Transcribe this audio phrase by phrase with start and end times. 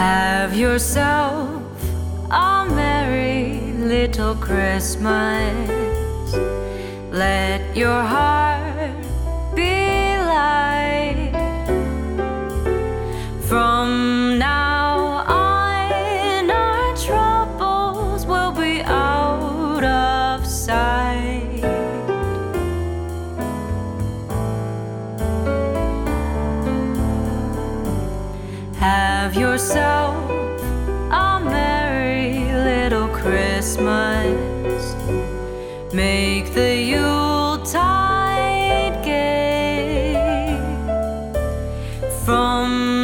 [0.00, 1.62] Have yourself
[2.30, 5.68] a merry little Christmas.
[7.12, 8.39] Let your heart
[29.22, 30.16] Have yourself
[31.10, 34.94] a merry little Christmas.
[35.92, 37.84] Make the Yuletide
[39.04, 40.56] gay.
[42.24, 42.99] From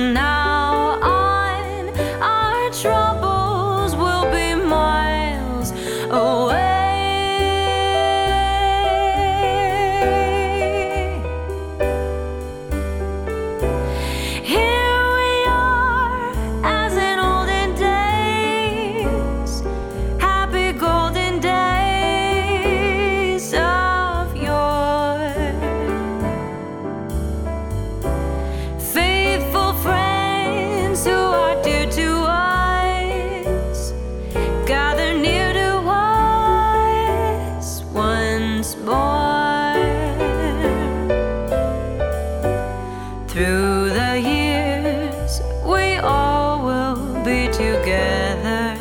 [43.37, 48.79] Through the years, we all will be together.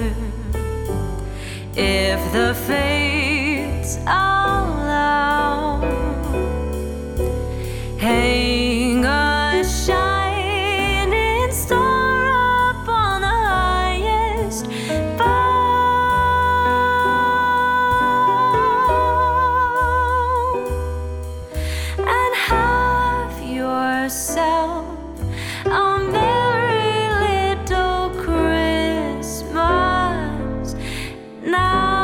[1.76, 4.45] If the fates are
[24.06, 24.86] yourself
[26.12, 29.56] Merry Little Christmas
[31.44, 31.95] now.